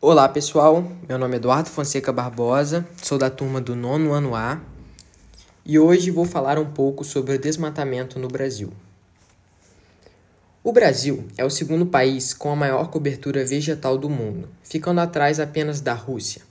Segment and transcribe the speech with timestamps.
[0.00, 4.60] Olá pessoal, meu nome é Eduardo Fonseca Barbosa, sou da turma do nono ano A
[5.66, 8.72] e hoje vou falar um pouco sobre o desmatamento no Brasil.
[10.62, 15.40] O Brasil é o segundo país com a maior cobertura vegetal do mundo, ficando atrás
[15.40, 16.42] apenas da Rússia.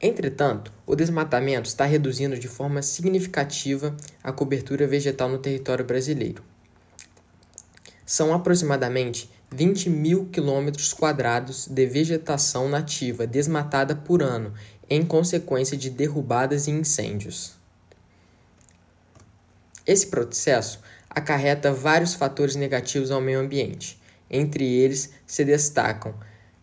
[0.00, 3.94] Entretanto, o desmatamento está reduzindo de forma significativa
[4.24, 6.42] a cobertura vegetal no território brasileiro.
[8.06, 14.54] São aproximadamente 20 mil quilômetros quadrados de vegetação nativa desmatada por ano
[14.88, 17.54] em consequência de derrubadas e incêndios.
[19.86, 24.00] Esse processo acarreta vários fatores negativos ao meio ambiente.
[24.30, 26.14] Entre eles se destacam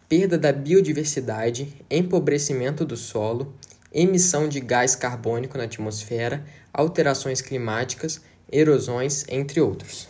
[0.07, 3.53] perda da biodiversidade, empobrecimento do solo,
[3.93, 8.21] emissão de gás carbônico na atmosfera, alterações climáticas,
[8.51, 10.07] erosões, entre outros.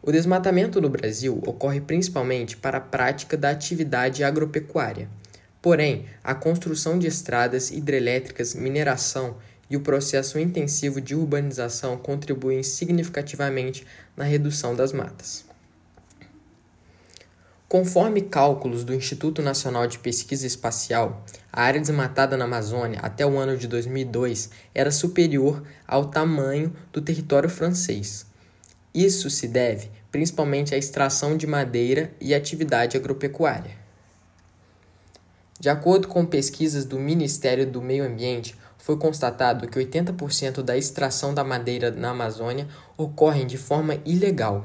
[0.00, 5.08] O desmatamento no Brasil ocorre principalmente para a prática da atividade agropecuária.
[5.60, 9.36] Porém, a construção de estradas hidrelétricas, mineração
[9.68, 15.44] e o processo intensivo de urbanização contribuem significativamente na redução das matas.
[17.68, 23.36] Conforme cálculos do Instituto Nacional de Pesquisa Espacial, a área desmatada na Amazônia até o
[23.36, 28.24] ano de 2002 era superior ao tamanho do território francês.
[28.94, 33.76] Isso se deve principalmente à extração de madeira e atividade agropecuária.
[35.60, 41.34] De acordo com pesquisas do Ministério do Meio Ambiente, foi constatado que 80% da extração
[41.34, 44.64] da madeira na Amazônia ocorrem de forma ilegal.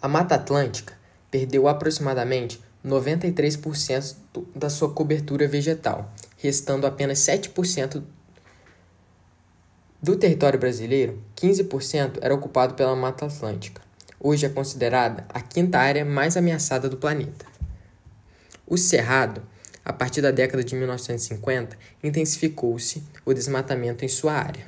[0.00, 0.92] A Mata Atlântica
[1.30, 4.14] perdeu aproximadamente 93%
[4.54, 8.02] da sua cobertura vegetal, restando apenas 7%
[10.04, 13.80] do território brasileiro, 15% era ocupado pela Mata Atlântica.
[14.20, 17.46] Hoje é considerada a quinta área mais ameaçada do planeta.
[18.66, 19.40] O Cerrado,
[19.82, 24.66] a partir da década de 1950, intensificou-se o desmatamento em sua área.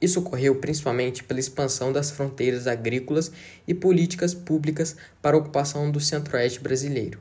[0.00, 3.32] Isso ocorreu principalmente pela expansão das fronteiras agrícolas
[3.66, 7.18] e políticas públicas para a ocupação do centro-oeste brasileiro.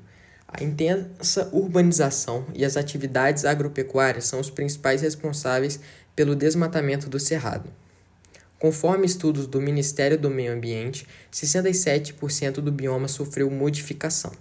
[0.52, 5.80] A intensa urbanização e as atividades agropecuárias são os principais responsáveis
[6.20, 7.72] pelo desmatamento do cerrado.
[8.60, 14.34] Conforme estudos do Ministério do Meio Ambiente, 67% do bioma sofreu modificação.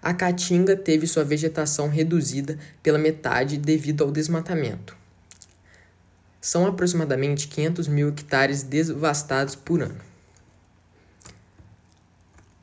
[0.00, 4.96] A caatinga teve sua vegetação reduzida pela metade devido ao desmatamento.
[6.40, 10.00] São aproximadamente 500 mil hectares devastados por ano.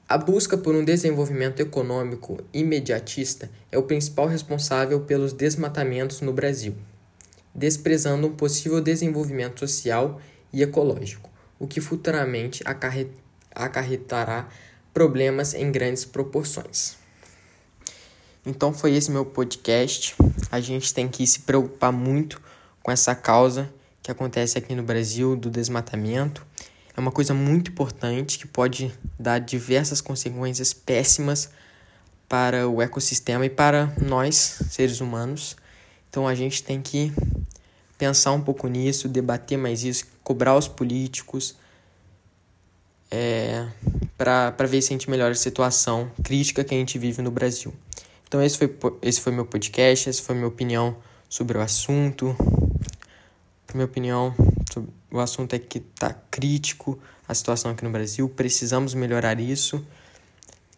[0.09, 6.75] A busca por um desenvolvimento econômico imediatista é o principal responsável pelos desmatamentos no Brasil
[7.57, 10.21] desprezando um possível desenvolvimento social
[10.53, 12.63] e ecológico, o que futuramente
[13.53, 14.47] acarretará
[14.93, 16.95] problemas em grandes proporções.
[18.45, 20.15] Então foi esse meu podcast.
[20.49, 22.41] A gente tem que se preocupar muito
[22.81, 23.69] com essa causa
[24.01, 26.45] que acontece aqui no Brasil do desmatamento.
[26.95, 31.49] É uma coisa muito importante que pode dar diversas consequências péssimas
[32.29, 35.57] para o ecossistema e para nós, seres humanos.
[36.09, 37.11] Então a gente tem que
[37.97, 41.55] pensar um pouco nisso, debater mais isso, cobrar os políticos
[43.09, 43.67] é,
[44.17, 47.73] para ver se a gente melhora a situação crítica que a gente vive no Brasil.
[48.27, 50.97] Então esse foi, esse foi meu podcast, essa foi minha opinião
[51.29, 52.35] sobre o assunto.
[53.73, 54.33] Minha opinião
[54.71, 59.85] sobre o assunto é que está crítico a situação aqui no Brasil, precisamos melhorar isso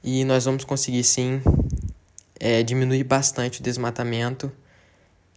[0.04, 1.42] e nós vamos conseguir sim
[2.40, 4.52] é, diminuir bastante o desmatamento,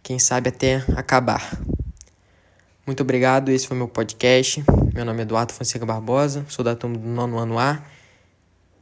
[0.01, 1.59] quem sabe até acabar.
[2.85, 4.61] Muito obrigado, esse foi meu podcast.
[4.93, 7.81] Meu nome é Eduardo Fonseca Barbosa, sou da turma do nono ano A.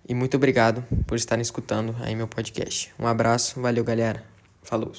[0.09, 2.91] E muito obrigado por estarem escutando aí meu podcast.
[2.97, 4.23] Um abraço, valeu galera.
[4.63, 4.91] Falou.